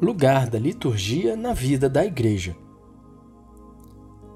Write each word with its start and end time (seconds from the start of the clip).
lugar 0.00 0.48
da 0.48 0.60
liturgia 0.60 1.34
na 1.34 1.52
vida 1.52 1.88
da 1.88 2.04
Igreja. 2.04 2.56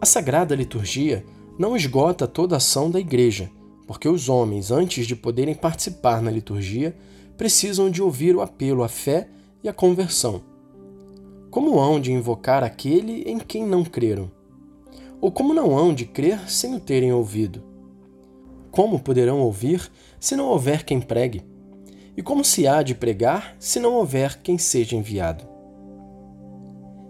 A 0.00 0.04
Sagrada 0.04 0.56
Liturgia 0.56 1.24
não 1.56 1.76
esgota 1.76 2.26
toda 2.26 2.56
a 2.56 2.58
ação 2.58 2.90
da 2.90 2.98
Igreja, 2.98 3.48
porque 3.86 4.08
os 4.08 4.28
homens, 4.28 4.72
antes 4.72 5.06
de 5.06 5.14
poderem 5.14 5.54
participar 5.54 6.20
na 6.20 6.32
liturgia, 6.32 6.96
precisam 7.36 7.88
de 7.88 8.02
ouvir 8.02 8.34
o 8.34 8.40
apelo 8.40 8.82
à 8.82 8.88
fé 8.88 9.28
e 9.62 9.68
à 9.68 9.72
conversão. 9.72 10.42
Como 11.48 11.78
hão 11.78 12.00
de 12.00 12.10
invocar 12.10 12.64
aquele 12.64 13.22
em 13.22 13.38
quem 13.38 13.64
não 13.64 13.84
creram? 13.84 14.32
Ou 15.20 15.30
como 15.30 15.54
não 15.54 15.78
hão 15.78 15.94
de 15.94 16.06
crer 16.06 16.50
sem 16.50 16.74
o 16.74 16.80
terem 16.80 17.12
ouvido? 17.12 17.62
Como 18.72 18.98
poderão 18.98 19.38
ouvir 19.38 19.88
se 20.18 20.34
não 20.34 20.46
houver 20.46 20.84
quem 20.84 21.00
pregue? 21.00 21.44
E 22.16 22.22
como 22.22 22.44
se 22.44 22.66
há 22.66 22.82
de 22.82 22.96
pregar 22.96 23.54
se 23.60 23.78
não 23.78 23.94
houver 23.94 24.40
quem 24.42 24.58
seja 24.58 24.96
enviado? 24.96 25.51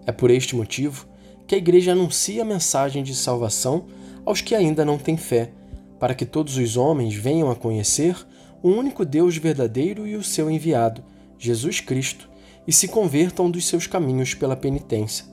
É 0.05 0.11
por 0.11 0.31
este 0.31 0.55
motivo 0.55 1.07
que 1.47 1.55
a 1.55 1.57
Igreja 1.57 1.91
anuncia 1.91 2.41
a 2.41 2.45
mensagem 2.45 3.03
de 3.03 3.15
salvação 3.15 3.85
aos 4.25 4.41
que 4.41 4.55
ainda 4.55 4.85
não 4.85 4.97
têm 4.97 5.17
fé, 5.17 5.51
para 5.99 6.15
que 6.15 6.25
todos 6.25 6.57
os 6.57 6.77
homens 6.77 7.13
venham 7.15 7.49
a 7.49 7.55
conhecer 7.55 8.15
o 8.61 8.69
único 8.69 9.05
Deus 9.05 9.37
verdadeiro 9.37 10.07
e 10.07 10.15
o 10.15 10.23
seu 10.23 10.49
enviado, 10.49 11.03
Jesus 11.37 11.79
Cristo, 11.81 12.29
e 12.65 12.71
se 12.71 12.87
convertam 12.87 13.51
dos 13.51 13.65
seus 13.65 13.87
caminhos 13.87 14.33
pela 14.33 14.55
penitência. 14.55 15.25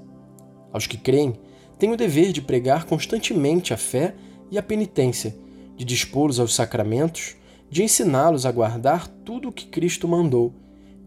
Aos 0.72 0.86
que 0.86 0.96
creem, 0.96 1.34
tem 1.78 1.92
o 1.92 1.96
dever 1.96 2.32
de 2.32 2.42
pregar 2.42 2.84
constantemente 2.84 3.72
a 3.72 3.76
fé 3.76 4.14
e 4.50 4.58
a 4.58 4.62
penitência, 4.62 5.36
de 5.76 5.84
dispô-los 5.84 6.40
aos 6.40 6.54
sacramentos, 6.54 7.36
de 7.70 7.82
ensiná-los 7.82 8.44
a 8.44 8.52
guardar 8.52 9.06
tudo 9.06 9.48
o 9.48 9.52
que 9.52 9.66
Cristo 9.66 10.08
mandou, 10.08 10.52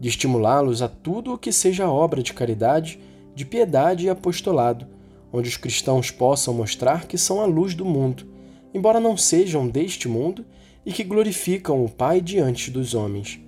de 0.00 0.08
estimulá-los 0.08 0.82
a 0.82 0.88
tudo 0.88 1.34
o 1.34 1.38
que 1.38 1.52
seja 1.52 1.88
obra 1.88 2.22
de 2.22 2.32
caridade, 2.32 2.98
de 3.34 3.44
piedade 3.44 4.06
e 4.06 4.10
apostolado, 4.10 4.86
onde 5.32 5.48
os 5.48 5.56
cristãos 5.56 6.10
possam 6.10 6.54
mostrar 6.54 7.06
que 7.06 7.18
são 7.18 7.40
a 7.40 7.44
luz 7.44 7.74
do 7.74 7.84
mundo, 7.84 8.26
embora 8.72 9.00
não 9.00 9.16
sejam 9.16 9.68
deste 9.68 10.08
mundo 10.08 10.44
e 10.86 10.92
que 10.92 11.02
glorificam 11.02 11.84
o 11.84 11.88
Pai 11.88 12.20
diante 12.20 12.70
dos 12.70 12.94
homens. 12.94 13.40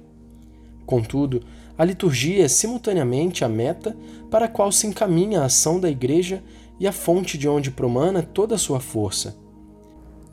Contudo, 0.85 1.43
a 1.77 1.85
liturgia 1.85 2.45
é 2.45 2.49
simultaneamente 2.49 3.45
a 3.45 3.49
meta 3.49 3.97
para 4.31 4.47
a 4.47 4.49
qual 4.49 4.73
se 4.73 4.87
encaminha 4.87 5.41
a 5.41 5.45
ação 5.45 5.79
da 5.79 5.91
Igreja 5.91 6.43
e 6.81 6.87
a 6.87 6.93
fonte 6.93 7.37
de 7.37 7.49
onde 7.49 7.71
promana 7.71 8.23
toda 8.23 8.55
a 8.55 8.59
sua 8.59 8.81
força. 8.81 9.37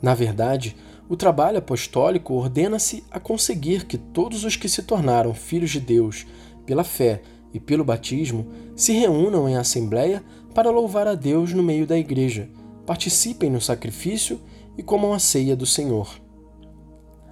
Na 0.00 0.14
verdade, 0.14 0.76
o 1.08 1.16
trabalho 1.16 1.58
apostólico 1.58 2.34
ordena-se 2.34 3.04
a 3.10 3.20
conseguir 3.20 3.84
que 3.84 3.98
todos 3.98 4.44
os 4.44 4.56
que 4.56 4.68
se 4.68 4.82
tornaram 4.82 5.34
filhos 5.34 5.70
de 5.70 5.80
Deus 5.80 6.26
pela 6.64 6.84
fé 6.84 7.22
e 7.54 7.60
pelo 7.60 7.84
batismo 7.84 8.48
se 8.74 8.92
reúnam 8.92 9.48
em 9.48 9.56
assembleia 9.56 10.22
para 10.52 10.70
louvar 10.70 11.06
a 11.06 11.14
Deus 11.14 11.52
no 11.52 11.62
meio 11.62 11.86
da 11.86 11.96
Igreja, 11.96 12.50
participem 12.84 13.48
no 13.48 13.60
sacrifício 13.60 14.40
e 14.76 14.82
comam 14.82 15.12
a 15.12 15.20
ceia 15.20 15.54
do 15.54 15.64
Senhor. 15.64 16.20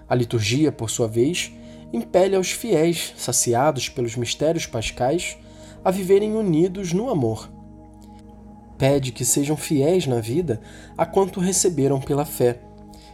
A 0.09 0.15
liturgia, 0.15 0.71
por 0.71 0.89
sua 0.89 1.09
vez, 1.09 1.53
impele 1.93 2.37
aos 2.37 2.53
fiéis, 2.53 3.13
saciados 3.17 3.89
pelos 3.89 4.17
mistérios 4.17 4.65
pascais, 4.65 5.37
a 5.85 5.91
viverem 5.91 6.35
unidos 6.35 6.93
no 6.93 7.11
amor. 7.11 7.51
Pede 8.79 9.11
que 9.13 9.25
sejam 9.25 9.57
fiéis 9.57 10.07
na 10.07 10.21
vida 10.21 10.61
a 10.97 11.05
quanto 11.05 11.41
receberam 11.41 12.01
pela 12.01 12.25
fé 12.25 12.61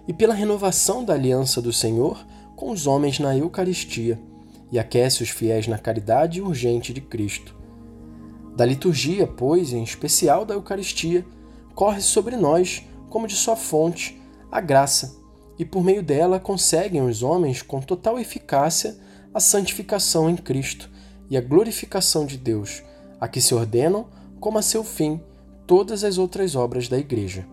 e 0.06 0.12
pela 0.12 0.34
renovação 0.34 1.04
da 1.04 1.14
aliança 1.14 1.60
do 1.60 1.72
Senhor 1.72 2.24
com 2.54 2.70
os 2.70 2.86
homens 2.86 3.18
na 3.18 3.36
Eucaristia, 3.36 4.18
e 4.70 4.78
aquece 4.78 5.22
os 5.22 5.30
fiéis 5.30 5.66
na 5.66 5.78
caridade 5.78 6.40
urgente 6.40 6.92
de 6.92 7.00
Cristo. 7.00 7.54
Da 8.56 8.64
liturgia, 8.64 9.26
pois, 9.26 9.72
em 9.72 9.82
especial 9.82 10.44
da 10.44 10.54
Eucaristia, 10.54 11.24
corre 11.74 12.00
sobre 12.00 12.36
nós, 12.36 12.84
como 13.08 13.26
de 13.26 13.34
sua 13.34 13.56
fonte, 13.56 14.20
a 14.50 14.60
graça 14.60 15.16
e 15.58 15.64
por 15.64 15.82
meio 15.82 16.02
dela 16.02 16.38
conseguem 16.38 17.02
os 17.02 17.22
homens 17.22 17.62
com 17.62 17.80
total 17.80 18.18
eficácia 18.18 18.96
a 19.34 19.40
santificação 19.40 20.30
em 20.30 20.36
Cristo 20.36 20.88
e 21.28 21.36
a 21.36 21.40
glorificação 21.40 22.24
de 22.24 22.38
Deus, 22.38 22.82
a 23.20 23.26
que 23.28 23.40
se 23.40 23.54
ordenam 23.54 24.06
como 24.40 24.58
a 24.58 24.62
seu 24.62 24.84
fim 24.84 25.20
todas 25.66 26.04
as 26.04 26.16
outras 26.16 26.54
obras 26.54 26.88
da 26.88 26.96
Igreja. 26.96 27.46